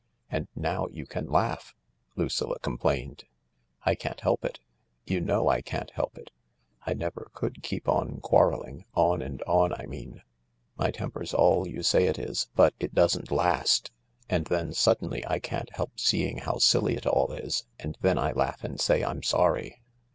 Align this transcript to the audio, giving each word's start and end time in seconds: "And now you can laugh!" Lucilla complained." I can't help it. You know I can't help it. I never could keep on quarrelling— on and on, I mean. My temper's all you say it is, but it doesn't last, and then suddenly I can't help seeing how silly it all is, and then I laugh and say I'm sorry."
"And 0.31 0.47
now 0.55 0.87
you 0.87 1.05
can 1.05 1.27
laugh!" 1.27 1.75
Lucilla 2.15 2.57
complained." 2.57 3.25
I 3.85 3.93
can't 3.93 4.19
help 4.19 4.43
it. 4.43 4.59
You 5.05 5.21
know 5.21 5.47
I 5.47 5.61
can't 5.61 5.91
help 5.91 6.17
it. 6.17 6.31
I 6.87 6.95
never 6.95 7.29
could 7.33 7.61
keep 7.61 7.87
on 7.87 8.19
quarrelling— 8.19 8.85
on 8.95 9.21
and 9.21 9.43
on, 9.43 9.73
I 9.73 9.85
mean. 9.85 10.23
My 10.75 10.89
temper's 10.89 11.35
all 11.35 11.67
you 11.67 11.83
say 11.83 12.05
it 12.07 12.17
is, 12.17 12.49
but 12.55 12.73
it 12.79 12.95
doesn't 12.95 13.29
last, 13.29 13.91
and 14.27 14.45
then 14.45 14.73
suddenly 14.73 15.23
I 15.27 15.37
can't 15.37 15.69
help 15.75 15.91
seeing 15.99 16.39
how 16.39 16.57
silly 16.57 16.95
it 16.95 17.05
all 17.05 17.31
is, 17.33 17.67
and 17.79 17.95
then 18.01 18.17
I 18.17 18.31
laugh 18.31 18.63
and 18.63 18.79
say 18.79 19.03
I'm 19.03 19.21
sorry." 19.21 19.83